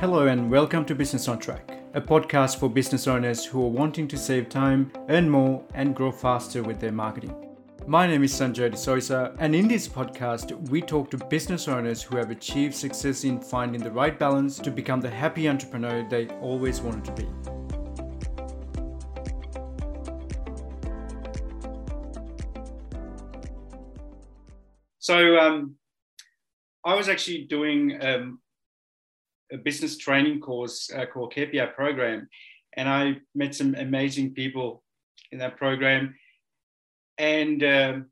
[0.00, 4.06] Hello, and welcome to Business on Track, a podcast for business owners who are wanting
[4.06, 7.34] to save time, earn more, and grow faster with their marketing.
[7.84, 12.16] My name is Sanjay D'Souza, and in this podcast, we talk to business owners who
[12.16, 16.80] have achieved success in finding the right balance to become the happy entrepreneur they always
[16.80, 17.28] wanted to be.
[25.00, 25.74] So, um,
[26.84, 28.38] I was actually doing um,
[29.52, 32.28] a business training course uh, called KPI program,
[32.76, 34.82] and I met some amazing people
[35.32, 36.14] in that program.
[37.16, 38.06] And um,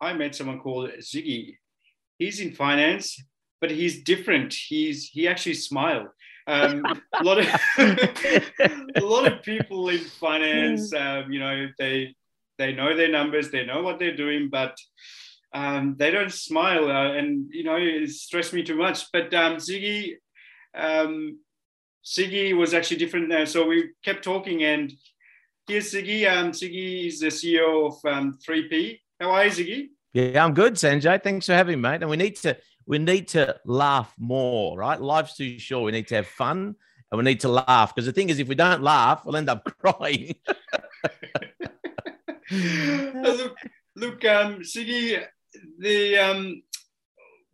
[0.00, 1.56] I met someone called Ziggy.
[2.18, 3.22] He's in finance,
[3.60, 4.52] but he's different.
[4.52, 6.08] He's he actually smiled.
[6.46, 6.84] Um,
[7.18, 7.46] a lot of
[7.78, 12.14] a lot of people in finance, um, you know, they
[12.58, 14.76] they know their numbers, they know what they're doing, but
[15.54, 19.10] um, they don't smile, uh, and you know, it stressed me too much.
[19.12, 20.16] But um, Ziggy
[20.74, 21.38] um,
[22.04, 23.46] Ziggy was actually different there.
[23.46, 24.92] So we kept talking, and
[25.66, 26.30] here's Ziggy.
[26.30, 28.98] Um, Ziggy is the CEO of um, 3P.
[29.20, 29.88] How are you, Ziggy?
[30.12, 31.22] Yeah, I'm good, Sanjay.
[31.22, 32.00] Thanks for having me, mate.
[32.02, 35.00] And we need to we need to laugh more, right?
[35.00, 35.84] Life's too short.
[35.84, 36.74] We need to have fun
[37.10, 39.48] and we need to laugh because the thing is, if we don't laugh, we'll end
[39.50, 40.34] up crying.
[42.50, 43.56] look,
[43.96, 45.24] look, um, Ziggy,
[45.78, 46.62] the um,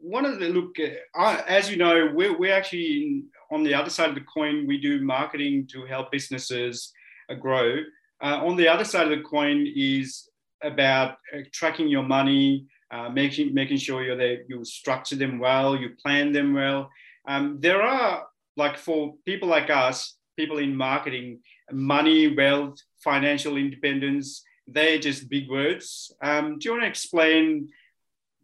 [0.06, 3.90] one of the look, uh, as you know, we're, we're actually in, on the other
[3.90, 4.66] side of the coin.
[4.66, 6.92] We do marketing to help businesses
[7.28, 7.78] uh, grow.
[8.22, 10.28] Uh, on the other side of the coin is
[10.62, 15.76] about uh, tracking your money, uh, making making sure you're there, you structure them well,
[15.76, 16.88] you plan them well.
[17.26, 18.26] Um, there are
[18.56, 21.41] like for people like us, people in marketing,
[21.72, 24.44] money, wealth, financial independence.
[24.68, 26.12] They're just big words.
[26.22, 27.68] Um, do you want to explain?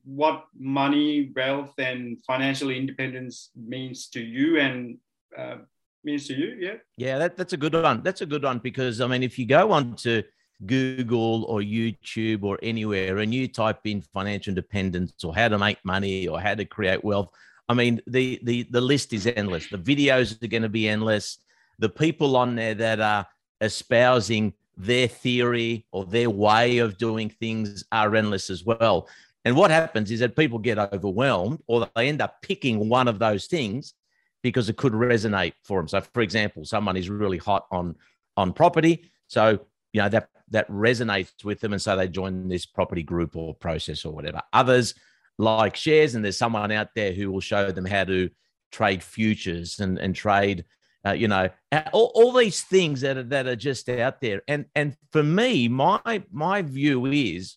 [0.04, 4.98] What money, wealth, and financial independence means to you and
[5.36, 5.56] uh,
[6.04, 6.56] means to you.
[6.58, 6.74] Yeah.
[6.96, 8.02] Yeah, that, that's a good one.
[8.02, 10.22] That's a good one because I mean, if you go on to
[10.66, 15.78] Google or YouTube or anywhere and you type in financial independence or how to make
[15.84, 17.30] money or how to create wealth,
[17.68, 19.68] I mean, the the the list is endless.
[19.68, 21.38] The videos are going to be endless.
[21.78, 23.26] The people on there that are
[23.60, 29.08] espousing their theory or their way of doing things are endless as well.
[29.44, 33.18] And what happens is that people get overwhelmed or they end up picking one of
[33.18, 33.94] those things
[34.42, 35.88] because it could resonate for them.
[35.88, 37.96] So, for example, someone is really hot on
[38.36, 39.58] on property, so
[39.92, 43.54] you know that that resonates with them, and so they join this property group or
[43.54, 44.42] process or whatever.
[44.52, 44.94] Others
[45.38, 48.30] like shares, and there's someone out there who will show them how to
[48.70, 50.64] trade futures and and trade.
[51.04, 51.48] Uh, you know
[51.92, 55.66] all, all these things that are, that are just out there and and for me
[55.66, 57.56] my my view is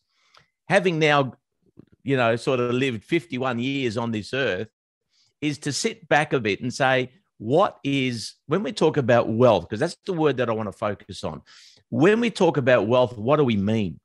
[0.67, 1.31] having now
[2.05, 4.69] you know, sort of lived 51 years on this earth,
[5.41, 9.67] is to sit back a bit and say, what is, when we talk about wealth,
[9.67, 11.41] because that's the word that I want to focus on.
[11.89, 13.99] When we talk about wealth, what do we mean?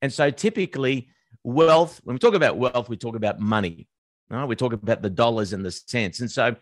[0.00, 1.08] And so typically,
[1.42, 3.88] wealth, when we talk about wealth, we talk about money.
[4.30, 4.44] Right?
[4.44, 6.20] We talk about the dollars and the cents.
[6.20, 6.56] And so,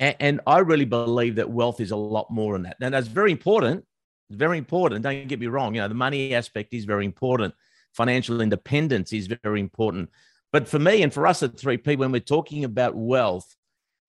[0.00, 2.80] and, and I really believe that wealth is a lot more than that.
[2.80, 3.84] Now, that's very important.
[4.30, 5.02] Very important.
[5.02, 5.74] Don't get me wrong.
[5.74, 7.54] You know, the money aspect is very important
[7.94, 10.10] financial independence is very important.
[10.52, 13.56] But for me and for us at 3P, when we're talking about wealth,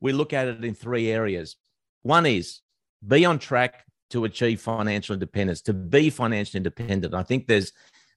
[0.01, 1.55] we look at it in three areas.
[2.03, 2.59] One is
[3.05, 7.13] be on track to achieve financial independence, to be financially independent.
[7.13, 7.71] I think there's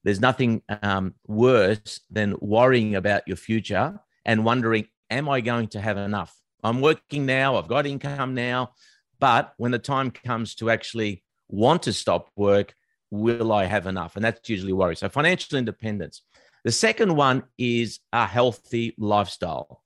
[0.04, 5.80] there's nothing um, worse than worrying about your future and wondering, am I going to
[5.80, 6.34] have enough?
[6.62, 8.72] I'm working now, I've got income now,
[9.18, 12.74] but when the time comes to actually want to stop work,
[13.10, 14.16] will I have enough?
[14.16, 14.96] And that's usually worry.
[14.96, 16.22] So financial independence.
[16.64, 19.82] The second one is a healthy lifestyle.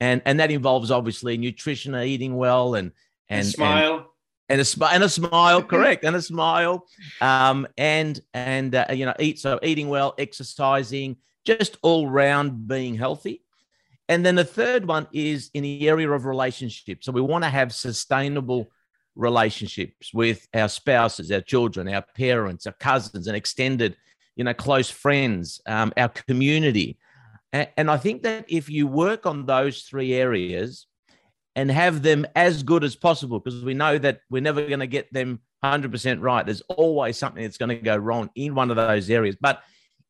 [0.00, 2.92] And, and that involves obviously nutrition, eating well, and
[3.28, 3.94] and, smile.
[3.94, 4.04] And,
[4.48, 6.86] and a smile and a smile correct and a smile
[7.20, 12.94] um and and uh, you know eat so eating well exercising just all round being
[12.94, 13.42] healthy
[14.08, 17.50] and then the third one is in the area of relationships so we want to
[17.50, 18.70] have sustainable
[19.14, 23.96] relationships with our spouses, our children, our parents, our cousins, and extended,
[24.36, 26.98] you know, close friends, um, our community.
[27.52, 30.86] And, and I think that if you work on those three areas
[31.54, 34.86] and have them as good as possible, because we know that we're never going to
[34.86, 38.76] get them 100% right, there's always something that's going to go wrong in one of
[38.76, 39.36] those areas.
[39.40, 39.62] But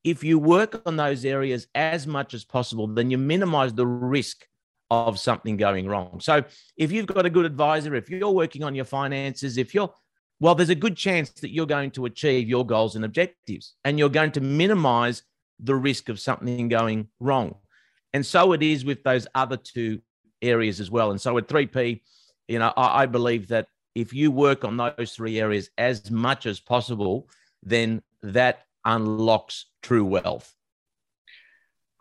[0.04, 4.46] if you work on those areas as much as possible, then you minimize the risk
[4.92, 6.20] of something going wrong.
[6.20, 6.44] So
[6.76, 9.92] if you've got a good advisor, if you're working on your finances, if you're
[10.38, 13.96] well, there's a good chance that you're going to achieve your goals and objectives and
[13.96, 15.22] you're going to minimize
[15.60, 17.54] the risk of something going wrong.
[18.12, 20.02] And so it is with those other two
[20.42, 21.12] areas as well.
[21.12, 22.00] And so with 3P,
[22.48, 26.46] you know, I, I believe that if you work on those three areas as much
[26.46, 27.28] as possible,
[27.62, 30.52] then that unlocks true wealth.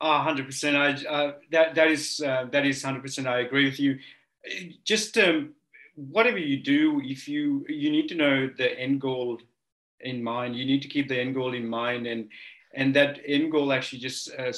[0.03, 0.75] Oh, 100%.
[0.75, 3.27] I, uh, that, that is, uh, that is 100%.
[3.27, 3.99] I agree with you.
[4.83, 5.53] Just um,
[5.95, 9.39] whatever you do, if you, you need to know the end goal
[9.99, 12.29] in mind, you need to keep the end goal in mind and,
[12.73, 14.51] and that end goal actually just uh,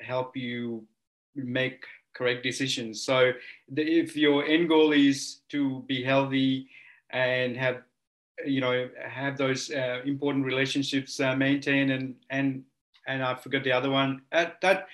[0.00, 0.86] help you
[1.34, 1.84] make
[2.14, 3.02] correct decisions.
[3.02, 3.32] So
[3.68, 6.68] the, if your end goal is to be healthy
[7.10, 7.82] and have
[8.44, 12.62] you know have those uh, important relationships uh, maintained and and
[13.08, 14.86] and I forgot the other one uh, that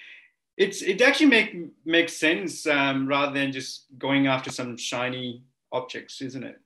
[0.57, 6.23] it's it actually make makes sense um, rather than just going after some shiny objects,
[6.23, 6.61] isn't it?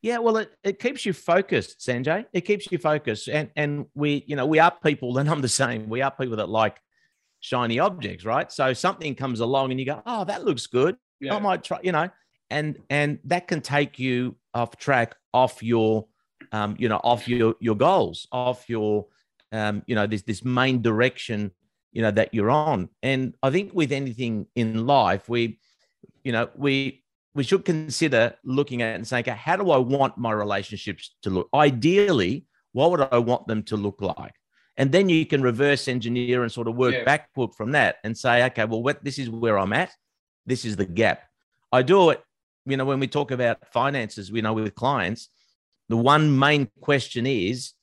[0.00, 2.24] Yeah, well, it, it keeps you focused, Sanjay.
[2.32, 5.48] It keeps you focused, and and we you know we are people, and I'm the
[5.48, 5.88] same.
[5.88, 6.80] We are people that like
[7.40, 8.50] shiny objects, right?
[8.50, 10.96] So something comes along and you go, oh, that looks good.
[11.20, 11.36] Yeah.
[11.36, 12.08] I might try, you know,
[12.50, 16.06] and and that can take you off track, off your,
[16.52, 19.06] um, you know, off your your goals, off your,
[19.52, 21.50] um, you know, this this main direction,
[21.92, 22.88] you know, that you're on.
[23.02, 25.58] And I think with anything in life, we,
[26.24, 27.04] you know, we
[27.34, 31.14] we should consider looking at it and saying, okay, how do I want my relationships
[31.22, 31.48] to look?
[31.54, 34.34] Ideally, what would I want them to look like?
[34.78, 37.04] and then you can reverse engineer and sort of work yeah.
[37.04, 39.90] backward from that and say okay well what this is where i'm at
[40.46, 41.24] this is the gap
[41.72, 42.22] i do it
[42.64, 45.28] you know when we talk about finances you know with clients
[45.90, 47.74] the one main question is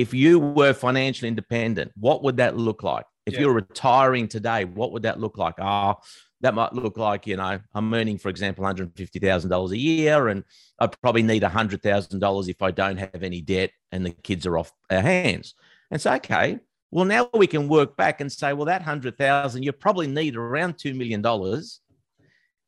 [0.00, 3.40] if you were financially independent what would that look like if yeah.
[3.40, 6.02] you're retiring today what would that look like ah oh,
[6.40, 10.44] that might look like you know i'm earning for example $150000 a year and
[10.78, 14.72] i probably need $100000 if i don't have any debt and the kids are off
[14.90, 15.54] our hands
[15.90, 16.58] and so, okay,
[16.90, 20.74] well, now we can work back and say, well, that 100,000, you probably need around
[20.74, 21.22] $2 million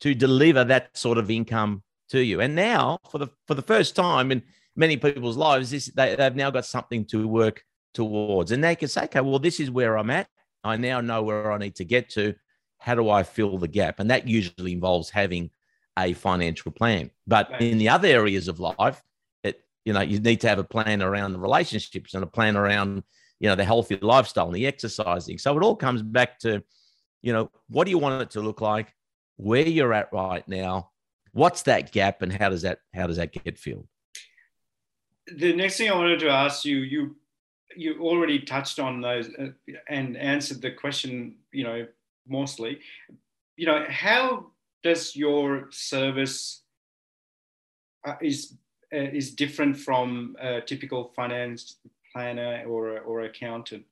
[0.00, 2.41] to deliver that sort of income to you.
[2.41, 4.43] And now, for the for the first time in
[4.81, 7.62] many people's lives, this, they, they've now got something to work
[7.93, 8.50] towards.
[8.50, 10.27] And they can say, okay, well, this is where I'm at.
[10.65, 12.35] I now know where I need to get to.
[12.79, 14.00] How do I fill the gap?
[14.00, 15.50] And that usually involves having
[15.99, 17.11] a financial plan.
[17.27, 19.03] But in the other areas of life,
[19.44, 22.56] it you know, you need to have a plan around the relationships and a plan
[22.56, 23.03] around,
[23.38, 25.37] you know, the healthy lifestyle and the exercising.
[25.37, 26.62] So it all comes back to,
[27.21, 28.94] you know, what do you want it to look like?
[29.37, 30.91] Where you're at right now?
[31.32, 33.87] What's that gap, and how does that how does that get filled?
[35.37, 37.17] The next thing I wanted to ask you, you
[37.77, 39.49] you already touched on those uh,
[39.88, 41.87] and answered the question, you know,
[42.27, 42.81] mostly.
[43.56, 44.47] You know, how
[44.82, 46.62] does your service
[48.06, 48.55] uh, is
[48.93, 51.77] uh, is different from a typical finance
[52.12, 53.85] planner or or accountant?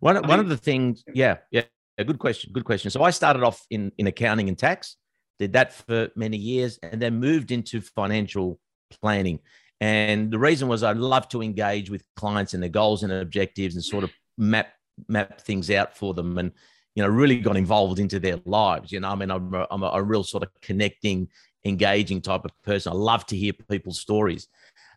[0.00, 1.62] One one of the things, yeah, yeah,
[1.98, 2.90] a good question, good question.
[2.90, 4.96] So I started off in in accounting and tax,
[5.38, 8.60] did that for many years, and then moved into financial
[9.00, 9.40] planning.
[9.80, 13.74] And the reason was I love to engage with clients and their goals and objectives
[13.74, 14.68] and sort of map
[15.08, 16.52] map things out for them and
[16.94, 19.82] you know really got involved into their lives you know i mean i'm a, I'm
[19.82, 21.28] a, real sort of connecting
[21.66, 22.92] engaging type of person.
[22.92, 24.48] I love to hear people's stories.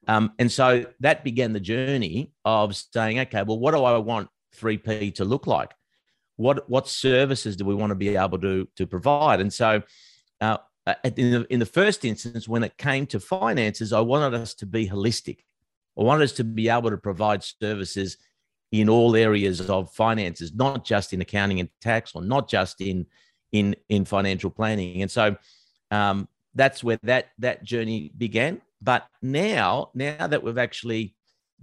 [0.08, 4.30] Um, and so that began the journey of saying, okay, well, what do I want
[4.58, 5.72] 3P to look like?
[6.38, 9.42] What, what services do we want to be able to, to provide?
[9.42, 9.82] And so
[10.40, 10.58] uh,
[11.04, 14.66] in, the, in the first instance, when it came to finances, I wanted us to
[14.66, 15.40] be holistic.
[15.98, 18.18] I wanted us to be able to provide services
[18.72, 23.06] in all areas of finances, not just in accounting and tax, or not just in
[23.52, 25.02] in in financial planning.
[25.02, 25.36] And so,
[25.92, 28.62] um, that's where that that journey began.
[28.82, 31.16] But now, now that we've actually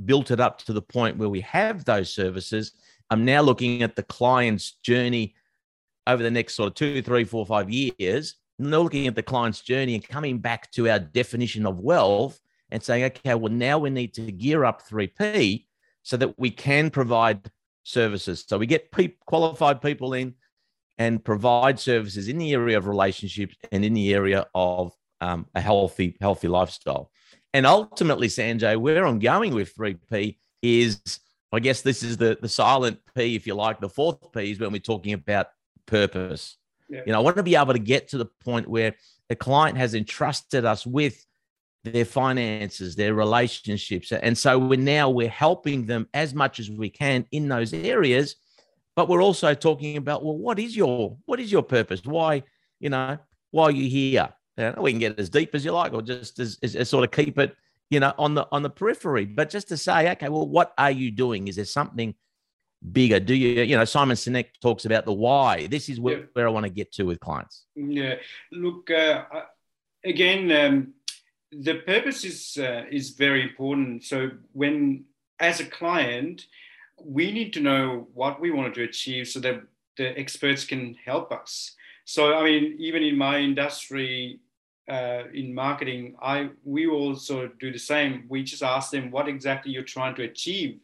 [0.04, 2.72] built it up to the point where we have those services,
[3.10, 5.34] I'm now looking at the client's journey
[6.06, 8.34] over the next sort of two, three, four, five years.
[8.58, 12.82] Now looking at the client's journey and coming back to our definition of wealth and
[12.82, 15.66] saying, okay, well, now we need to gear up 3P
[16.02, 17.50] so that we can provide
[17.82, 18.44] services.
[18.46, 20.34] So we get pe- qualified people in
[20.98, 25.60] and provide services in the area of relationships and in the area of um, a
[25.60, 27.10] healthy, healthy lifestyle.
[27.54, 31.20] And ultimately, Sanjay, where I'm going with 3P is,
[31.52, 33.80] I guess this is the, the silent P, if you like.
[33.80, 35.48] The fourth P is when we're talking about
[35.86, 36.56] purpose.
[36.88, 37.02] Yeah.
[37.06, 38.94] You know, I want to be able to get to the point where
[39.28, 41.24] a client has entrusted us with
[41.84, 44.12] their finances, their relationships.
[44.12, 48.36] And so we're now we're helping them as much as we can in those areas
[48.96, 52.42] but we're also talking about well what is your what is your purpose why
[52.80, 53.16] you know
[53.52, 56.02] why are you here you know, we can get as deep as you like or
[56.02, 57.54] just as, as, as, sort of keep it
[57.90, 60.90] you know on the on the periphery but just to say okay well what are
[60.90, 62.14] you doing is there something
[62.92, 63.20] bigger?
[63.20, 65.66] Do you, you know, Simon Sinek talks about the why.
[65.66, 66.24] This is where, yeah.
[66.32, 67.64] where I want to get to with clients.
[67.74, 68.14] Yeah.
[68.52, 69.24] Look, uh,
[70.04, 70.94] again, um,
[71.52, 74.04] the purpose is uh, is very important.
[74.04, 75.04] So when,
[75.38, 76.46] as a client,
[77.02, 79.62] we need to know what we want to achieve so that
[79.96, 81.74] the experts can help us.
[82.04, 84.40] So I mean, even in my industry,
[84.88, 88.26] uh, in marketing, I we also do the same.
[88.28, 90.78] We just ask them what exactly you're trying to achieve.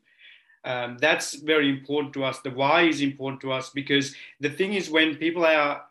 [0.64, 2.40] Um, that's very important to us.
[2.40, 5.82] The why is important to us because the thing is when people are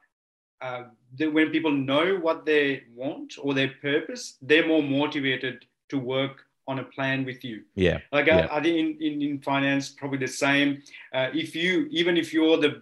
[0.62, 0.84] uh,
[1.18, 6.46] the, when people know what they want or their purpose, they're more motivated to work
[6.68, 7.64] on a plan with you.
[7.76, 8.00] Yeah.
[8.12, 8.48] Like yeah.
[8.52, 10.82] I, I, think in, in, in finance, probably the same.
[11.14, 12.82] Uh, if you even if you're the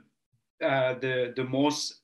[0.63, 2.01] uh, the the most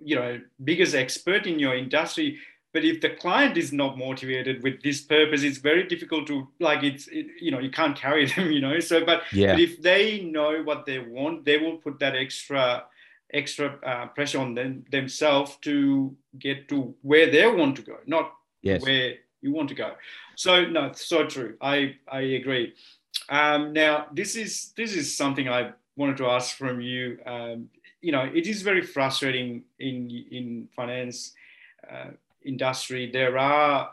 [0.00, 2.38] you know biggest expert in your industry
[2.78, 6.84] but if the client is not motivated with this purpose it's very difficult to like
[6.84, 8.78] it's it, you know you can't carry them you know?
[8.78, 9.52] So but, yeah.
[9.52, 12.84] but if they know what they want they will put that extra
[13.34, 18.32] extra uh, pressure on them themselves to get to where they want to go not
[18.62, 18.82] yes.
[18.82, 19.94] where you want to go.
[20.36, 21.56] So no so true.
[21.60, 22.74] I i agree.
[23.28, 27.18] Um, now this is this is something i wanted to ask from you.
[27.26, 27.68] Um,
[28.00, 31.34] you know, it is very frustrating in in finance
[31.90, 32.10] uh,
[32.48, 33.10] industry.
[33.12, 33.90] There are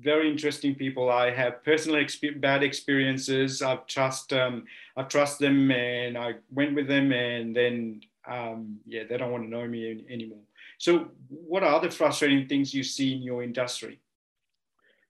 [0.00, 1.10] very interesting people.
[1.10, 3.62] I have personal exp- bad experiences.
[3.62, 4.64] I've trust um,
[4.96, 9.44] I trust them, and I went with them, and then um, yeah, they don't want
[9.44, 10.42] to know me any- anymore.
[10.78, 14.00] So, what are the frustrating things you see in your industry?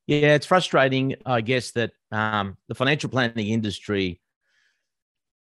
[0.07, 4.21] Yeah, it's frustrating, I guess, that um, the financial planning industry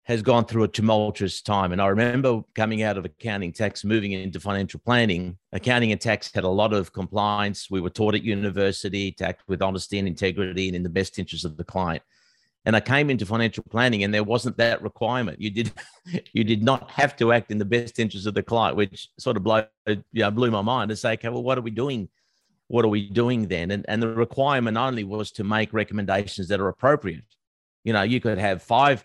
[0.05, 1.73] has gone through a tumultuous time.
[1.73, 5.39] And I remember coming out of accounting tax, moving into financial planning.
[5.53, 7.71] Accounting and tax had a lot of compliance.
[7.71, 11.21] We were taught at university to act with honesty and integrity and in the best
[11.21, 12.03] interest of the client.
[12.65, 15.41] And I came into financial planning, and there wasn't that requirement.
[15.41, 15.73] You did,
[16.33, 19.37] you did not have to act in the best interest of the client, which sort
[19.37, 22.09] of blew, you know, blew my mind to say, okay, well, what are we doing?
[22.69, 23.71] What are we doing then?
[23.71, 27.25] And and the requirement only was to make recommendations that are appropriate.
[27.85, 29.05] You know, you could have five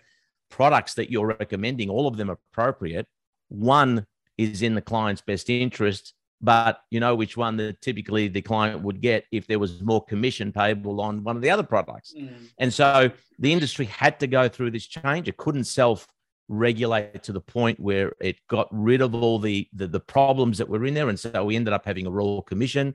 [0.50, 3.06] products that you're recommending, all of them appropriate.
[3.48, 8.42] One is in the client's best interest, but you know which one that typically the
[8.42, 12.14] client would get if there was more commission payable on one of the other products.
[12.16, 12.50] Mm.
[12.58, 15.28] And so the industry had to go through this change.
[15.28, 16.06] It couldn't self
[16.48, 20.68] regulate to the point where it got rid of all the, the, the problems that
[20.68, 21.10] were in there.
[21.10, 22.94] And so we ended up having a royal commission.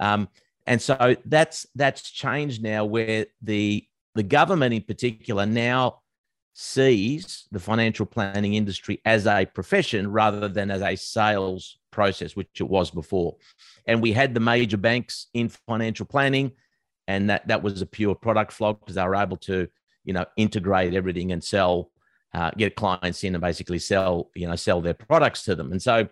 [0.00, 0.28] Um,
[0.66, 6.00] and so that's that's changed now where the the government in particular now
[6.52, 12.48] sees the financial planning industry as a profession rather than as a sales process, which
[12.60, 13.36] it was before.
[13.86, 16.52] And we had the major banks in financial planning,
[17.08, 19.68] and that that was a pure product flog because they were able to,
[20.04, 21.90] you know, integrate everything and sell,
[22.34, 25.72] uh, get clients in and basically sell, you know, sell their products to them.
[25.72, 26.08] And so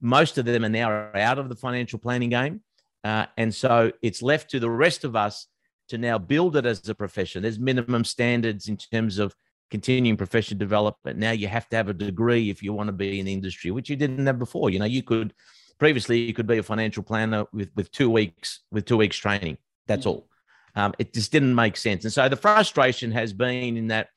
[0.00, 2.62] most of them are now out of the financial planning game.
[3.02, 5.46] Uh, and so it's left to the rest of us
[5.88, 7.42] to now build it as a profession.
[7.42, 9.34] There's minimum standards in terms of
[9.70, 11.18] continuing professional development.
[11.18, 13.70] Now you have to have a degree if you want to be in the industry,
[13.70, 14.70] which you didn't have before.
[14.70, 15.34] You know, you could
[15.78, 19.58] previously you could be a financial planner with with two weeks with two weeks training.
[19.86, 20.08] That's mm-hmm.
[20.10, 20.28] all.
[20.76, 24.08] Um, it just didn't make sense, and so the frustration has been in that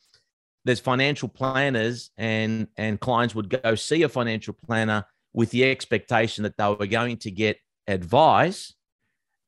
[0.66, 6.44] there's financial planners and and clients would go see a financial planner with the expectation
[6.44, 8.74] that they were going to get advice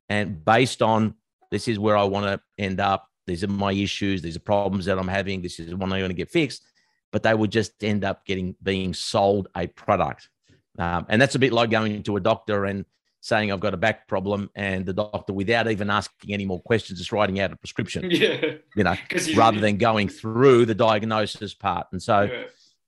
[0.08, 1.16] and based on
[1.52, 4.86] this is where I want to end up these are my issues, these are problems
[4.86, 6.64] that I'm having, this is one I'm going to get fixed.
[7.12, 10.30] But they would just end up getting being sold a product.
[10.78, 12.86] Um, and that's a bit like going to a doctor and
[13.22, 17.00] saying I've got a back problem, and the doctor, without even asking any more questions,
[17.00, 18.10] is writing out a prescription.
[18.20, 18.56] Yeah.
[18.76, 18.96] You know,
[19.36, 21.88] rather than going through the diagnosis part.
[21.92, 22.44] And so yeah.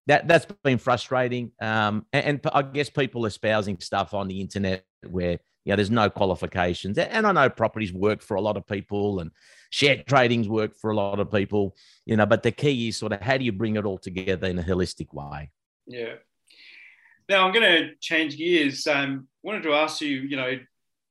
[0.08, 1.52] that that's been frustrating.
[1.62, 5.92] Um, and, and, I guess people espousing stuff on the internet where you know there's
[5.92, 6.98] no qualifications.
[6.98, 9.32] And I know properties work for a lot of people, and
[9.72, 11.76] share tradings work for a lot of people,
[12.06, 14.48] you know, but the key is sort of how do you bring it all together
[14.48, 15.50] in a holistic way?
[15.88, 16.16] Yeah.
[17.30, 18.86] Now I'm going to change gears.
[18.86, 20.60] Um, wanted to ask you, you know,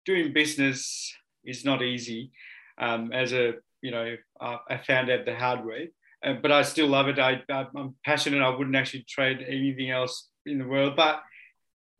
[0.04, 1.12] doing business
[1.44, 2.32] is not easy.
[2.78, 5.90] Um, as a, you know, I found out the hard way,
[6.22, 7.18] uh, but I still love it.
[7.18, 8.42] I, I'm passionate.
[8.42, 11.22] I wouldn't actually trade anything else in the world, but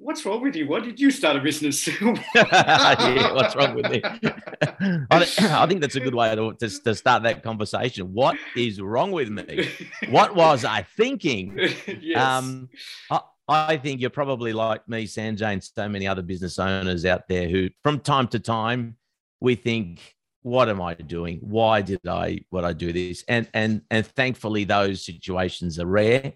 [0.01, 0.67] what's wrong with you?
[0.67, 1.87] Why did you start a business?
[2.35, 4.03] yeah, what's wrong with me?
[5.11, 8.13] I, think that's a good way to, to, to, start that conversation.
[8.13, 9.69] What is wrong with me?
[10.09, 11.57] What was I thinking?
[12.01, 12.21] yes.
[12.21, 12.69] Um,
[13.11, 17.29] I, I think you're probably like me, Sanjay, and so many other business owners out
[17.29, 18.97] there who, from time to time,
[19.41, 21.41] we think, "What am I doing?
[21.43, 22.41] Why did I?
[22.51, 26.35] What I do this?" And and and thankfully, those situations are rare.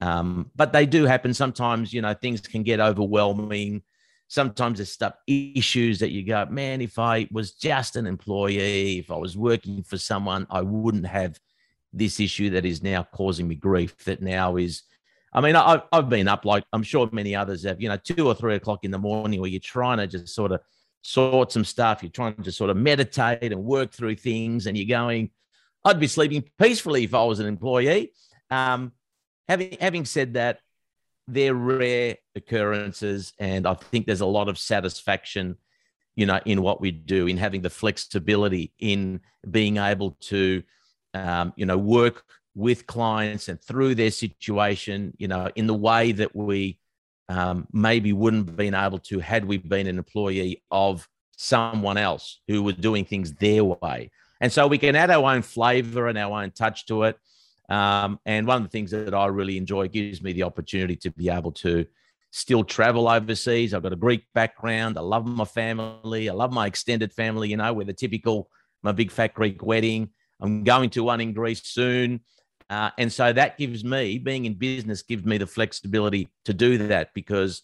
[0.00, 1.92] Um, but they do happen sometimes.
[1.92, 3.82] You know, things can get overwhelming.
[4.28, 6.80] Sometimes there's stuff issues that you go, man.
[6.80, 11.38] If I was just an employee, if I was working for someone, I wouldn't have
[11.92, 13.96] this issue that is now causing me grief.
[14.04, 14.82] That now is,
[15.32, 17.80] I mean, I've I've been up like I'm sure many others have.
[17.80, 20.52] You know, two or three o'clock in the morning where you're trying to just sort
[20.52, 20.60] of
[21.02, 22.02] sort some stuff.
[22.02, 25.30] You're trying to just sort of meditate and work through things, and you're going,
[25.84, 28.10] I'd be sleeping peacefully if I was an employee.
[28.50, 28.92] Um,
[29.48, 30.60] having having said that,
[31.28, 35.56] they're rare occurrences, and I think there's a lot of satisfaction,
[36.14, 40.62] you know, in what we do, in having the flexibility, in being able to,
[41.14, 42.24] um, you know, work
[42.54, 46.78] with clients and through their situation, you know, in the way that we
[47.28, 52.40] um, maybe wouldn't have been able to had we been an employee of someone else
[52.48, 54.10] who was doing things their way.
[54.40, 57.18] And so we can add our own flavor and our own touch to it.
[57.68, 61.10] Um, and one of the things that I really enjoy gives me the opportunity to
[61.10, 61.86] be able to
[62.30, 63.74] still travel overseas.
[63.74, 64.98] I've got a Greek background.
[64.98, 66.28] I love my family.
[66.28, 67.48] I love my extended family.
[67.48, 68.50] You know, we're the typical,
[68.82, 70.10] my big fat Greek wedding.
[70.40, 72.20] I'm going to one in Greece soon.
[72.68, 76.78] Uh, and so that gives me, being in business, gives me the flexibility to do
[76.78, 77.62] that because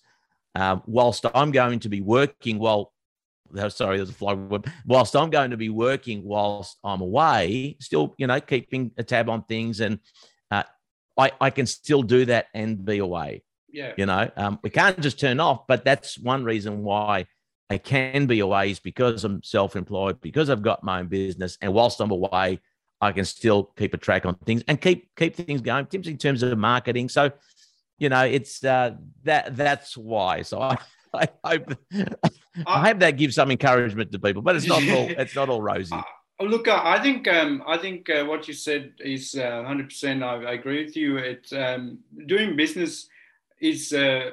[0.55, 2.93] uh, whilst I'm going to be working while
[3.69, 4.35] sorry, there's a fly.
[4.87, 9.29] Whilst I'm going to be working whilst I'm away, still, you know, keeping a tab
[9.29, 9.99] on things, and
[10.51, 10.63] uh,
[11.19, 13.43] I I can still do that and be away.
[13.71, 17.27] Yeah, you know, um, we can't just turn off, but that's one reason why
[17.71, 21.73] I can be away is because I'm self-employed, because I've got my own business, and
[21.73, 22.61] whilst I'm away,
[23.01, 25.87] I can still keep a track on things and keep keep things going.
[25.93, 27.33] In terms of marketing, so
[27.99, 28.93] you know, it's uh,
[29.25, 30.43] that that's why.
[30.43, 30.77] So I.
[31.15, 31.75] I hope
[32.67, 35.63] I hope that gives some encouragement to people, but it's not all it's not all
[35.63, 35.95] rosy.
[35.95, 39.89] Uh, look, I think um, I think uh, what you said is uh, hundred uh,
[39.89, 40.23] percent.
[40.23, 41.19] I, I, agree with you.
[41.19, 43.09] It's um, doing business
[43.61, 44.33] is uh,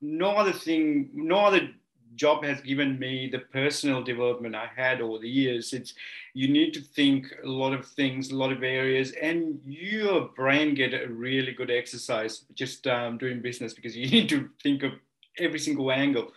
[0.00, 1.70] no other thing, no other
[2.16, 5.72] job has given me the personal development I had over the years.
[5.72, 5.94] It's
[6.32, 10.74] you need to think a lot of things, a lot of areas, and your brain
[10.74, 14.92] get a really good exercise just um, doing business because you need to think of
[15.38, 16.32] every single angle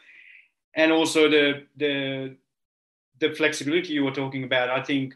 [0.77, 2.35] and also the the
[3.19, 5.13] the flexibility you were talking about i think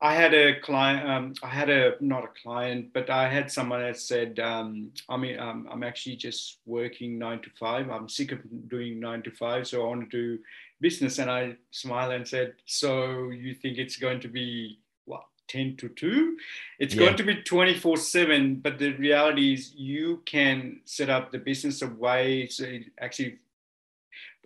[0.00, 3.82] i had a client um, i had a not a client but i had someone
[3.82, 7.88] that said um, i mean um, i'm actually just working nine to five.
[7.90, 10.42] I'm sick of doing nine to five so i want to do
[10.80, 11.18] business.
[11.18, 15.88] And i smiled and said so you think it's going to be what 10 to
[15.88, 16.36] 2
[16.78, 17.00] it's yeah.
[17.00, 21.82] going to be 24 7 but the reality is you can set up the business
[21.82, 23.38] a way so it actually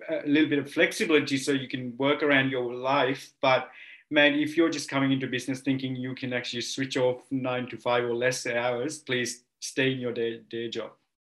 [0.08, 3.68] a little bit of flexibility so you can work around your life but
[4.10, 7.76] man if you're just coming into business thinking you can actually switch off nine to
[7.76, 10.90] five or less hours please stay in your day, day job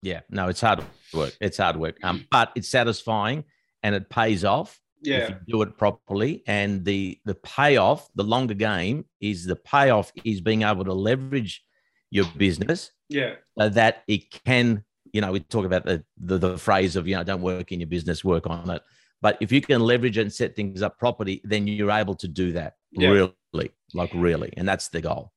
[0.01, 3.43] yeah no it's hard work it's hard work um, but it's satisfying
[3.83, 5.17] and it pays off yeah.
[5.17, 6.43] if you do it properly.
[6.47, 11.63] And the the payoff, the longer game is the payoff is being able to leverage
[12.09, 12.91] your business.
[13.09, 13.35] Yeah.
[13.57, 17.15] So that it can, you know, we talk about the, the the phrase of, you
[17.15, 18.81] know, don't work in your business, work on it.
[19.21, 22.51] But if you can leverage and set things up properly, then you're able to do
[22.53, 23.09] that yeah.
[23.09, 25.31] really, like really, and that's the goal.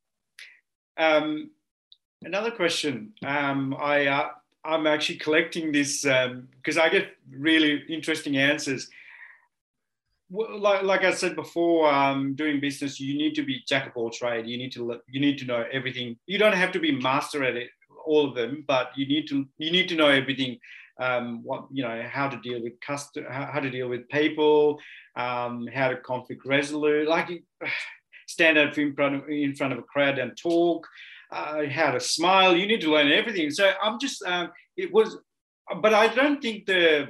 [0.99, 1.51] Um,
[2.25, 3.13] another question.
[3.25, 4.31] Um, I uh,
[4.65, 8.91] I'm actually collecting this because um, I get really interesting answers
[10.31, 14.11] like, like I said before, um, doing business, you need to be jack of all
[14.11, 14.47] trade.
[14.47, 16.17] You need to you need to know everything.
[16.27, 17.71] You don't have to be master at it,
[18.07, 20.59] all of them, but you need to you need to know everything.
[20.99, 24.81] Um, what you know, how to deal with custom, how to deal with people,
[25.15, 27.29] um, how to conflict resolute, like
[28.27, 30.87] stand up in front of in front of a crowd and talk,
[31.31, 32.57] uh, how to smile.
[32.57, 33.51] You need to learn everything.
[33.51, 35.19] So I'm just um, it was,
[35.83, 37.09] but I don't think the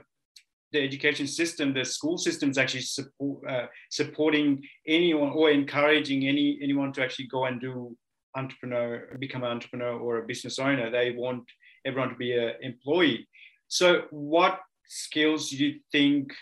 [0.73, 6.59] the education system, the school system is actually support, uh, supporting anyone or encouraging any
[6.63, 7.97] anyone to actually go and do
[8.37, 10.91] entrepreneur, become an entrepreneur or a business owner.
[10.91, 11.45] They want
[11.85, 13.29] everyone to be an employee.
[13.69, 16.33] So, what skills do you think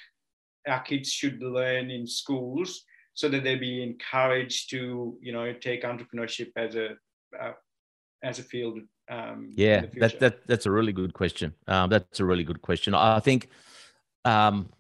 [0.66, 5.84] our kids should learn in schools so that they be encouraged to, you know, take
[5.84, 6.90] entrepreneurship as a
[7.40, 7.52] uh,
[8.22, 8.80] as a field?
[9.08, 11.54] Um, yeah, that, that that's a really good question.
[11.66, 12.94] Um, that's a really good question.
[12.94, 13.48] I think
[14.24, 14.70] um,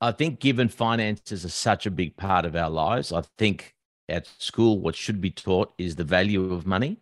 [0.00, 3.74] I think given finances are such a big part of our lives, I think
[4.08, 6.98] at school what should be taught is the value of money.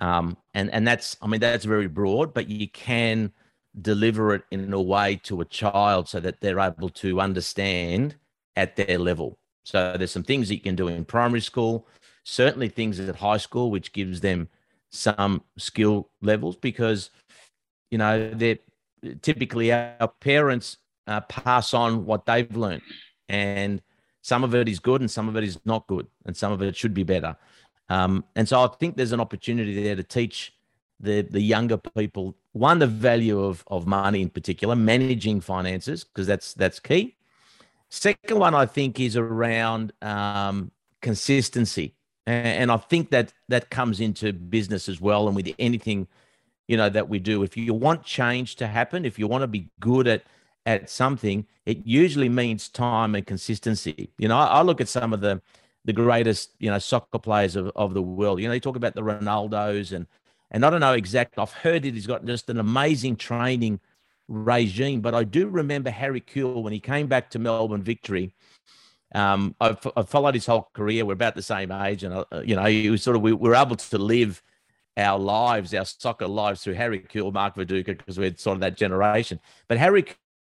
[0.00, 3.32] Um, and and that's I mean that's very broad, but you can
[3.80, 8.16] deliver it in a way to a child so that they're able to understand
[8.56, 9.38] at their level.
[9.64, 11.86] So there's some things that you can do in primary school,
[12.24, 14.48] certainly things at high school, which gives them
[14.90, 17.10] some skill levels because
[17.90, 18.58] you know they're
[19.22, 22.82] typically our parents uh, pass on what they've learned
[23.28, 23.82] and
[24.24, 26.62] some of it is good and some of it is not good and some of
[26.62, 27.36] it should be better.
[27.90, 30.54] Um, and so i think there's an opportunity there to teach
[30.98, 36.26] the the younger people one the value of of money in particular managing finances because
[36.26, 37.14] that's that's key.
[37.90, 40.70] Second one i think is around um,
[41.02, 41.94] consistency.
[42.26, 46.08] And i think that that comes into business as well and with anything
[46.66, 47.42] you know that we do.
[47.42, 50.22] If you want change to happen if you want to be good at
[50.66, 55.12] at something it usually means time and consistency you know i, I look at some
[55.12, 55.40] of the
[55.84, 58.94] the greatest you know soccer players of, of the world you know you talk about
[58.94, 60.06] the ronaldos and
[60.50, 63.78] and i don't know exact i've heard that he's got just an amazing training
[64.28, 68.34] regime but i do remember harry Kewell when he came back to melbourne victory
[69.14, 71.04] um, I've, I've, followed his whole career.
[71.06, 73.54] We're about the same age, and uh, you know, he was sort of we were
[73.54, 74.42] able to live
[74.96, 78.76] our lives, our soccer lives through Harry Kewell, Mark Viduka, because we're sort of that
[78.76, 79.40] generation.
[79.68, 80.04] But Harry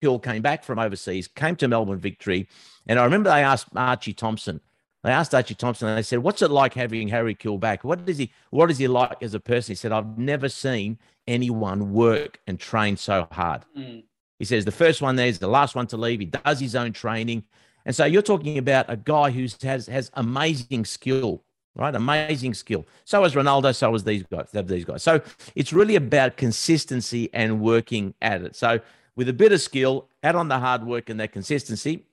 [0.04, 2.48] Kewell came back from overseas, came to Melbourne Victory,
[2.88, 4.60] and I remember they asked Archie Thompson.
[5.04, 7.84] They asked Archie Thompson, and they said, "What's it like having Harry Kewell back?
[7.84, 8.32] What is he?
[8.50, 12.60] What is he like as a person?" He said, "I've never seen anyone work and
[12.60, 14.04] train so hard." Mm.
[14.40, 16.20] He says the first one there is the last one to leave.
[16.20, 17.44] He does his own training.
[17.86, 21.44] And so you're talking about a guy who has has amazing skill,
[21.76, 21.94] right?
[21.94, 22.86] Amazing skill.
[23.04, 23.76] So is Ronaldo.
[23.76, 24.50] So is these guys.
[24.52, 25.04] These guys.
[25.04, 25.22] So
[25.56, 28.56] it's really about consistency and working at it.
[28.56, 28.80] So
[29.16, 32.06] with a bit of skill, add on the hard work and that consistency,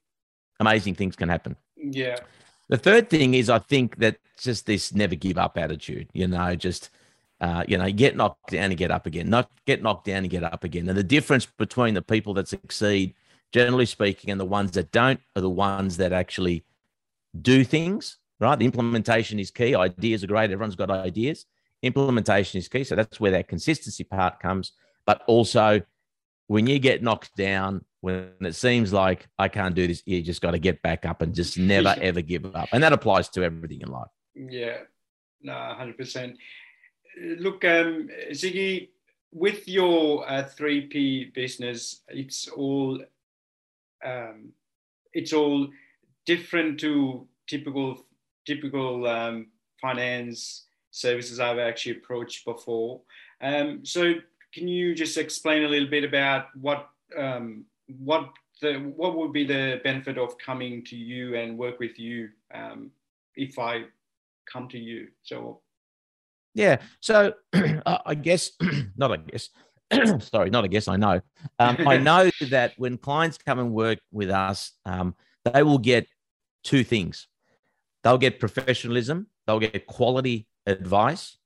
[0.59, 1.57] amazing things can happen.
[1.77, 2.17] Yeah.
[2.69, 6.09] The third thing is, I think that just this never give up attitude.
[6.13, 6.91] You know, just
[7.41, 9.31] uh, you know, get knocked down and get up again.
[9.31, 10.89] Not get knocked down and get up again.
[10.89, 13.15] And the difference between the people that succeed
[13.53, 16.65] generally speaking, and the ones that don't are the ones that actually
[17.41, 18.59] do things, right?
[18.59, 19.75] The implementation is key.
[19.75, 20.51] Ideas are great.
[20.51, 21.47] Everyone's got ideas.
[21.83, 22.85] Implementation is key.
[22.85, 24.73] So that's where that consistency part comes.
[25.07, 25.83] But also,
[26.51, 30.43] when you get knocked down, when it seems like I can't do this, you just
[30.43, 32.69] got to get back up and just never, ever give up.
[32.73, 34.09] And that applies to everything in life.
[34.35, 34.79] Yeah,
[35.43, 36.35] no, 100%.
[37.39, 38.89] Look, um, Ziggy,
[39.31, 43.01] with your uh, 3P business, it's all
[44.05, 44.49] um,
[45.13, 45.69] it's all
[46.27, 48.05] different to typical
[48.45, 49.47] typical um,
[49.81, 53.03] finance services I've actually approached before.
[53.41, 54.15] Um, so
[54.53, 57.65] can you just explain a little bit about what um,
[57.99, 62.29] what the what would be the benefit of coming to you and work with you
[62.55, 62.91] um,
[63.37, 63.85] if I
[64.51, 65.09] come to you?
[65.23, 65.61] So
[66.55, 68.53] yeah, so I guess
[68.97, 69.13] not.
[69.13, 69.51] I guess
[70.33, 71.21] sorry, not a guess, I know.
[71.59, 76.07] Um, I know that when clients come and work with us, um, they will get
[76.63, 77.27] two things.
[78.03, 81.37] They'll get professionalism, they'll get quality advice.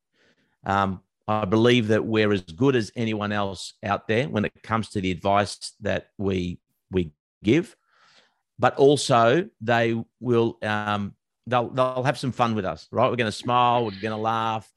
[0.65, 4.91] Um, I believe that we're as good as anyone else out there when it comes
[4.91, 6.59] to the advice that we
[6.91, 7.77] we give,
[8.59, 11.15] but also they will um,
[11.47, 13.09] they'll they'll have some fun with us, right?
[13.09, 14.71] We're going to smile, we're going to laugh,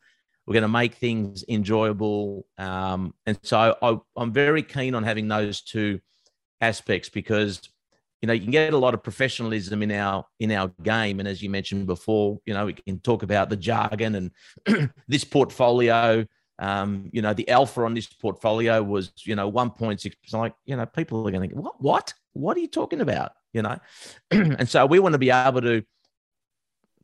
[0.46, 2.46] we're going to make things enjoyable.
[2.58, 6.00] Um, and so I, I'm very keen on having those two
[6.62, 7.62] aspects because
[8.22, 11.28] you know you can get a lot of professionalism in our in our game and
[11.28, 14.32] as you mentioned before you know we can talk about the jargon
[14.66, 16.26] and this portfolio
[16.60, 20.86] um, you know the alpha on this portfolio was you know 1.6 like you know
[20.86, 23.78] people are going to what what what are you talking about you know
[24.32, 25.84] and so we want to be able to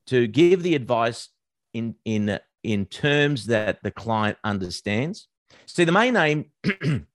[0.07, 1.29] to give the advice
[1.73, 5.27] in in in terms that the client understands.
[5.65, 6.45] See, the main aim,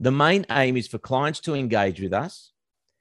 [0.00, 2.52] the main aim is for clients to engage with us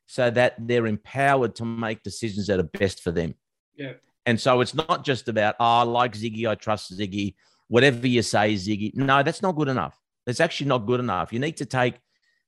[0.08, 3.36] so that they're empowered to make decisions that are best for them.
[3.76, 3.94] Yeah.
[4.26, 7.36] And so it's not just about, oh, I like Ziggy, I trust Ziggy,
[7.70, 8.94] whatever you say, Ziggy.
[8.96, 9.98] No, that's not good enough.
[10.26, 11.32] That's actually not good enough.
[11.32, 11.96] You need to take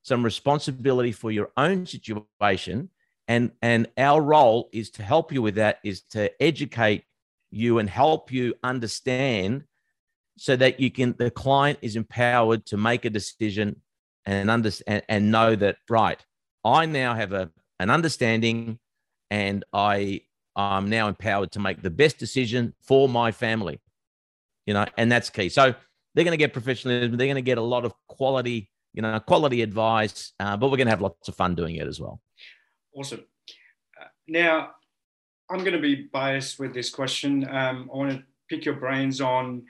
[0.03, 2.89] some responsibility for your own situation.
[3.27, 7.05] And, and our role is to help you with that, is to educate
[7.51, 9.63] you and help you understand
[10.38, 13.81] so that you can the client is empowered to make a decision
[14.25, 16.25] and understand and know that right
[16.63, 18.79] i now have a an understanding
[19.29, 20.21] and i
[20.55, 23.79] i'm now empowered to make the best decision for my family
[24.65, 25.74] you know and that's key so
[26.13, 29.19] they're going to get professionalism they're going to get a lot of quality you know
[29.19, 32.21] quality advice uh, but we're going to have lots of fun doing it as well
[32.95, 33.24] awesome
[34.00, 34.71] uh, now
[35.52, 37.43] I'm going to be biased with this question.
[37.50, 39.63] Um, I want to pick your brains on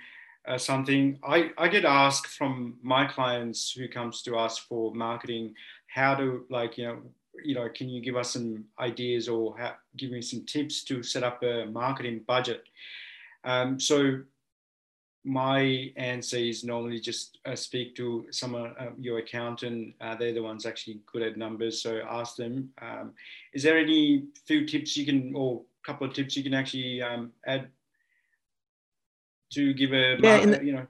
[0.48, 1.20] uh, something.
[1.28, 5.56] I, I get asked from my clients who comes to us for marketing,
[5.88, 7.00] how to like, you know,
[7.44, 11.02] you know, can you give us some ideas or how, give me some tips to
[11.02, 12.62] set up a marketing budget?
[13.44, 14.20] Um, so
[15.24, 19.94] my answer is normally just uh, speak to someone, uh, your accountant.
[20.02, 22.70] Uh, they're the ones actually good at numbers, so ask them.
[22.82, 23.14] Um,
[23.54, 27.02] is there any few tips you can, or a couple of tips you can actually
[27.02, 27.68] um, add
[29.54, 30.88] to give a, yeah, the, you know?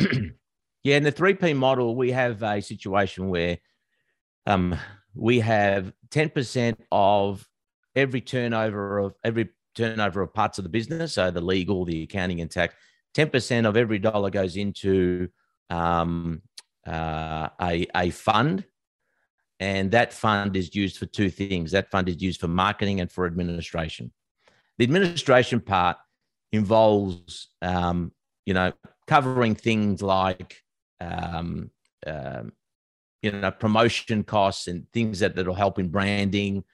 [0.82, 3.58] yeah, in the three P model, we have a situation where
[4.46, 4.76] um,
[5.14, 7.48] we have ten percent of
[7.96, 12.42] every turnover of every turnover of parts of the business, so the legal, the accounting,
[12.42, 12.74] and tax
[13.14, 15.28] 10% of every dollar goes into
[15.70, 16.42] um,
[16.86, 18.64] uh, a, a fund.
[19.60, 21.70] And that fund is used for two things.
[21.70, 24.12] That fund is used for marketing and for administration.
[24.78, 25.98] The administration part
[26.50, 28.12] involves, um,
[28.44, 28.72] you know,
[29.06, 30.56] covering things like,
[31.00, 31.70] um,
[32.06, 32.42] uh,
[33.22, 36.64] you know, promotion costs and things that that'll help in branding.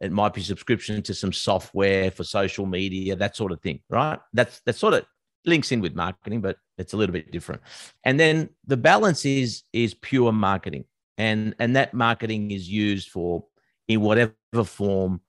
[0.00, 4.18] It might be subscription to some software for social media, that sort of thing, right?
[4.32, 5.06] That's that's sort of
[5.44, 7.62] links in with marketing, but it's a little bit different.
[8.04, 10.84] And then the balance is is pure marketing,
[11.18, 13.44] and and that marketing is used for
[13.88, 15.20] in whatever form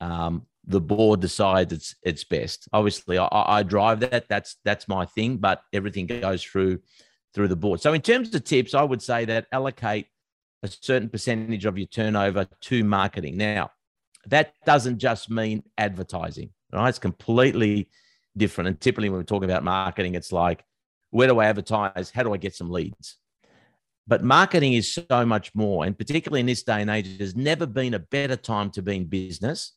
[0.00, 2.68] um, the board decides it's it's best.
[2.72, 4.28] Obviously, I, I drive that.
[4.28, 6.80] That's that's my thing, but everything goes through
[7.34, 7.80] through the board.
[7.80, 10.06] So in terms of tips, I would say that allocate
[10.62, 13.36] a certain percentage of your turnover to marketing.
[13.36, 13.70] Now,
[14.26, 16.88] that doesn't just mean advertising, right?
[16.88, 17.88] It's completely
[18.36, 18.68] different.
[18.68, 20.64] And typically, when we're talking about marketing, it's like,
[21.10, 22.10] where do I advertise?
[22.14, 23.16] How do I get some leads?
[24.06, 25.84] But marketing is so much more.
[25.84, 28.96] And particularly in this day and age, there's never been a better time to be
[28.96, 29.74] in business.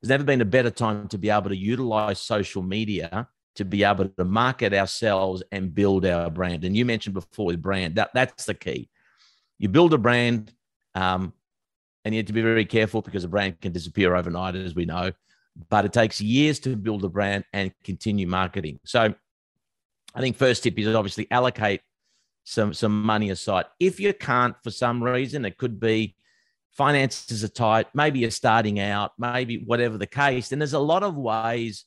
[0.00, 3.84] There's never been a better time to be able to utilize social media to be
[3.84, 6.64] able to market ourselves and build our brand.
[6.64, 8.88] And you mentioned before with brand, that, that's the key.
[9.58, 10.52] You build a brand,
[10.94, 11.32] um,
[12.04, 14.84] and you have to be very careful because a brand can disappear overnight, as we
[14.84, 15.12] know
[15.68, 18.80] but it takes years to build a brand and continue marketing.
[18.84, 19.14] So
[20.14, 21.80] I think first tip is obviously allocate
[22.44, 23.66] some some money aside.
[23.80, 26.16] If you can't for some reason, it could be
[26.74, 30.52] finances are tight, maybe you're starting out, maybe whatever the case.
[30.52, 31.84] And there's a lot of ways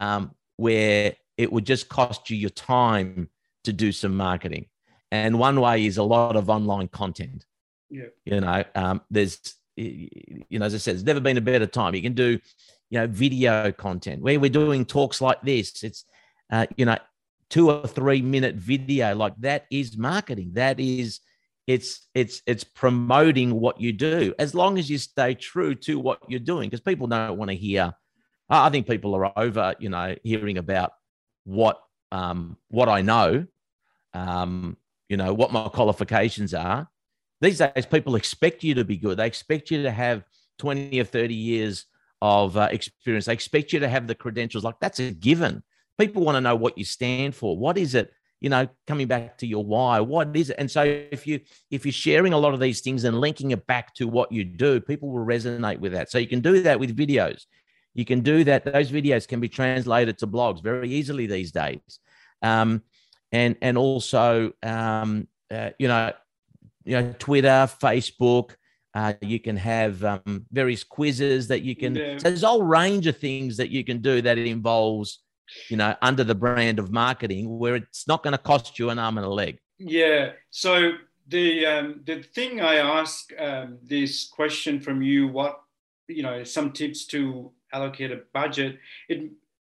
[0.00, 3.30] um, where it would just cost you your time
[3.64, 4.66] to do some marketing.
[5.12, 7.44] And one way is a lot of online content.
[7.88, 8.06] Yeah.
[8.24, 9.38] You know, um, there's,
[9.76, 11.94] you know, as I said, there's never been a better time.
[11.94, 12.40] You can do
[12.90, 15.82] you know, video content where we're doing talks like this.
[15.82, 16.04] It's,
[16.50, 16.98] uh, you know,
[17.50, 20.52] two or three minute video like that is marketing.
[20.54, 21.20] That is,
[21.66, 26.20] it's it's it's promoting what you do as long as you stay true to what
[26.28, 27.92] you're doing because people don't want to hear.
[28.48, 30.92] I think people are over, you know, hearing about
[31.44, 31.80] what
[32.12, 33.46] um, what I know,
[34.14, 34.76] um,
[35.08, 36.88] you know, what my qualifications are.
[37.40, 39.18] These days, people expect you to be good.
[39.18, 40.24] They expect you to have
[40.58, 41.86] 20 or 30 years
[42.22, 43.26] of uh, experience.
[43.26, 44.64] They expect you to have the credentials.
[44.64, 45.62] Like that's a given.
[45.98, 47.56] People want to know what you stand for.
[47.56, 48.12] What is it?
[48.40, 50.56] You know, coming back to your why, what is it?
[50.58, 53.66] And so if you if you're sharing a lot of these things and linking it
[53.66, 56.10] back to what you do, people will resonate with that.
[56.10, 57.46] So you can do that with videos.
[57.94, 58.64] You can do that.
[58.64, 61.98] Those videos can be translated to blogs very easily these days.
[62.42, 62.82] Um,
[63.32, 66.12] and and also um, uh, you know,
[66.84, 68.56] you know, Twitter, Facebook,
[68.96, 71.94] uh, you can have um, various quizzes that you can.
[71.94, 72.16] Yeah.
[72.16, 75.22] So there's a whole range of things that you can do that involves,
[75.68, 78.98] you know, under the brand of marketing, where it's not going to cost you an
[78.98, 79.58] arm and a leg.
[79.78, 80.30] Yeah.
[80.50, 80.92] So
[81.28, 85.60] the um, the thing I ask um, this question from you, what
[86.08, 88.78] you know, some tips to allocate a budget.
[89.10, 89.30] It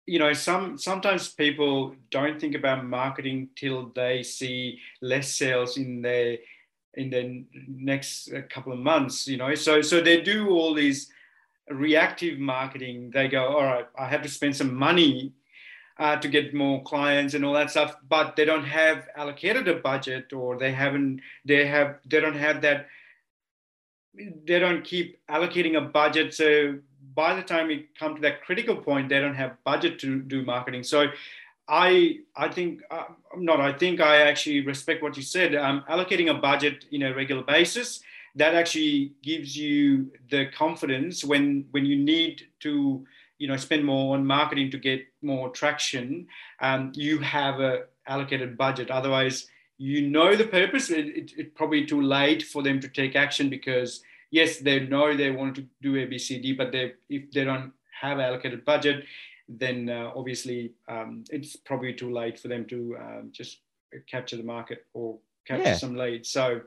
[0.08, 6.02] you know some sometimes people don't think about marketing till they see less sales in
[6.02, 6.38] their
[6.96, 9.54] in the next uh, couple of months you know?
[9.56, 11.10] So so they do all these
[11.70, 13.12] reactive marketing.
[13.14, 15.34] They go all right i have to spend some money
[16.00, 19.76] uh, to get more clients and all that stuff but they don't have allocated a
[19.76, 22.88] budget or they haven't they have they don't have that
[24.14, 26.34] they don't keep allocating a budget.
[26.34, 26.80] So
[27.14, 30.44] by the time we come to that critical point they don't have budget to do
[30.44, 30.84] marketing.
[30.84, 31.08] So
[31.72, 33.06] I I think uh,
[33.38, 33.62] not.
[33.62, 35.56] I think I actually respect what you said.
[35.56, 38.02] Um, allocating a budget in a regular basis
[38.36, 43.06] that actually gives you the confidence when when you need to
[43.38, 46.28] you know spend more on marketing to get more traction.
[46.60, 48.92] Um, you have a allocated budget.
[48.92, 50.90] Otherwise, you know the purpose.
[50.90, 55.16] It, it, it's probably too late for them to take action because yes, they know
[55.16, 58.66] they want to do A, B, C, D, but they if they don't have allocated
[58.66, 59.06] budget,
[59.60, 63.60] then uh, obviously um, it's probably too late for them to um, just
[64.08, 65.76] capture the market or capture yeah.
[65.76, 66.30] some leads.
[66.30, 66.62] So,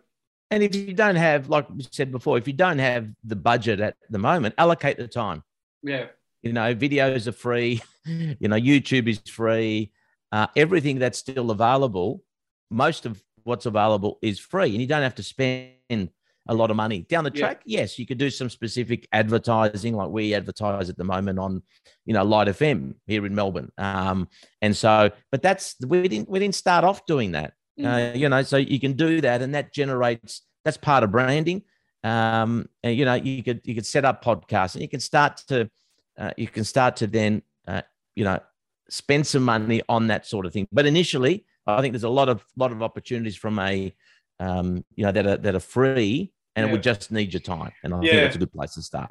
[0.50, 3.80] and if you don't have, like we said before, if you don't have the budget
[3.80, 5.42] at the moment, allocate the time.
[5.82, 6.06] Yeah.
[6.42, 7.82] You know, videos are free.
[8.06, 9.90] You know, YouTube is free.
[10.30, 12.22] uh, everything that's still available,
[12.70, 16.10] most of what's available is free, and you don't have to spend
[16.46, 17.62] a lot of money down the track.
[17.64, 17.80] Yeah.
[17.80, 21.62] Yes, you could do some specific advertising, like we advertise at the moment on,
[22.04, 23.72] you know, Light FM here in Melbourne.
[23.78, 24.28] Um,
[24.60, 27.54] and so, but that's we didn't we didn't start off doing that.
[27.80, 28.12] Mm.
[28.12, 31.62] Uh, you know, so you can do that, and that generates that's part of branding.
[32.02, 35.38] Um, and you know, you could you could set up podcasts, and you can start
[35.48, 35.70] to
[36.18, 37.82] uh, you can start to then uh,
[38.14, 38.38] you know
[38.90, 40.68] spend some money on that sort of thing.
[40.70, 43.94] But initially, I think there's a lot of lot of opportunities from a
[44.40, 46.68] um, you know that are that are free, and yeah.
[46.68, 47.72] it would just need your time.
[47.82, 48.10] And I yeah.
[48.10, 49.10] think that's a good place to start.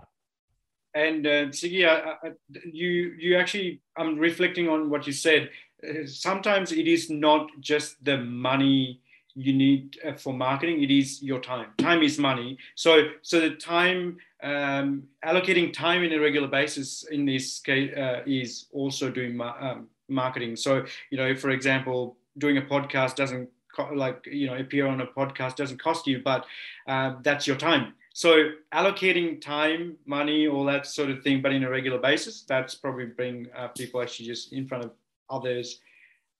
[0.95, 2.31] And uh, Ziggy, I, I,
[2.71, 5.49] you you actually, I'm reflecting on what you said.
[5.83, 9.01] Uh, sometimes it is not just the money
[9.35, 11.69] you need uh, for marketing; it is your time.
[11.79, 12.57] Time is money.
[12.75, 18.21] So so the time um, allocating time in a regular basis in this case uh,
[18.27, 20.55] is also doing ma- um, marketing.
[20.55, 23.49] So you know, for example, doing a podcast doesn't
[23.93, 26.45] like you know appear on a podcast doesn't cost you but
[26.87, 31.63] uh, that's your time so allocating time money all that sort of thing but in
[31.63, 34.91] a regular basis that's probably bring uh, people actually just in front of
[35.29, 35.79] others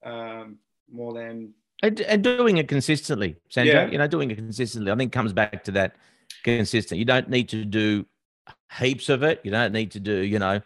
[0.05, 0.57] um,
[0.91, 3.89] more than and, and, doing it consistently Sanjay yeah.
[3.89, 5.95] you know doing it consistently i think comes back to that
[6.43, 8.05] consistent you don't need to do
[8.79, 10.61] heaps of it you don't need to do you know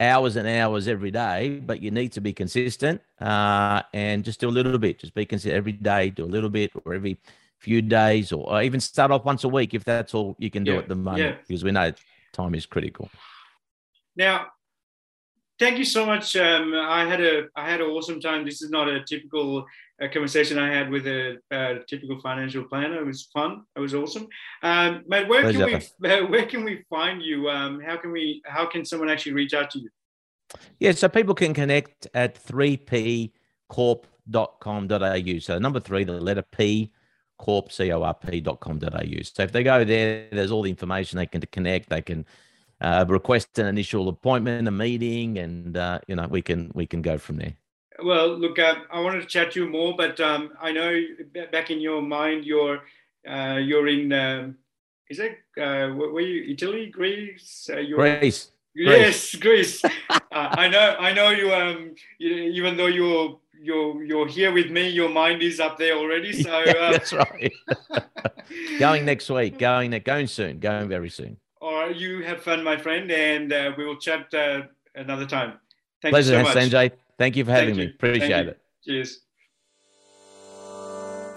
[0.00, 4.48] hours and hours every day, but you need to be consistent uh, and just do
[4.48, 4.98] a little bit.
[4.98, 7.18] Just be consistent every day, do a little bit, or every
[7.58, 10.72] few days, or even start off once a week if that's all you can do
[10.72, 11.36] yeah, at the moment, yeah.
[11.46, 11.92] because we know
[12.32, 13.08] time is critical.
[14.16, 14.46] Now,
[15.58, 16.36] thank you so much.
[16.36, 18.44] Um, I had a I had an awesome time.
[18.44, 19.64] This is not a typical
[20.02, 23.00] uh, conversation I had with a, a, typical financial planner.
[23.00, 23.62] It was fun.
[23.74, 24.28] It was awesome.
[24.62, 25.66] Um, mate, where Pleasure.
[25.66, 27.48] can we uh, where can we find you?
[27.48, 29.88] Um, how can we how can someone actually reach out to you?
[30.78, 35.38] Yeah, so people can connect at 3pcorp.com.au.
[35.40, 36.92] So number three, the letter P,
[37.36, 39.22] corp, C-O-R-P.com.au.
[39.22, 41.88] So if they go there, there's all the information they can connect.
[41.88, 42.24] They can
[42.80, 47.02] uh, request an initial appointment, a meeting, and uh, you know we can we can
[47.02, 47.54] go from there.
[48.02, 51.02] Well, look, uh, I wanted to chat to you more, but um, I know
[51.50, 52.80] back in your mind, you're
[53.28, 54.12] uh, you're in.
[54.12, 54.56] Um,
[55.08, 57.70] is it uh, were you Italy, Greece?
[57.72, 58.50] Uh, Greece.
[58.74, 59.82] Yes, Greece.
[60.10, 60.96] uh, I know.
[60.98, 61.54] I know you.
[61.54, 65.94] Um, you, even though you're you're you're here with me, your mind is up there
[65.96, 66.42] already.
[66.42, 67.52] So yeah, uh, that's right.
[68.78, 69.58] going next week.
[69.58, 70.58] Going going soon.
[70.58, 71.38] Going very soon.
[71.60, 71.96] All right.
[71.96, 74.62] You have fun, my friend, and uh, we will chat uh,
[74.94, 75.54] another time.
[76.02, 76.56] Thank Pleasure, you so much.
[76.56, 76.92] Sanjay.
[77.18, 77.86] Thank you for having me.
[77.86, 78.60] Appreciate it.
[78.84, 79.20] Cheers.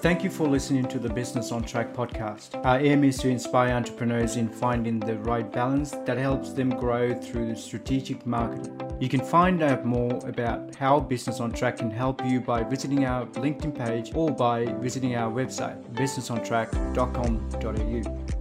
[0.01, 2.55] Thank you for listening to the Business on Track podcast.
[2.65, 7.13] Our aim is to inspire entrepreneurs in finding the right balance that helps them grow
[7.13, 8.79] through strategic marketing.
[9.01, 13.03] You can find out more about how Business on Track can help you by visiting
[13.03, 18.38] our LinkedIn page or by visiting our website, businessontrack.com.au.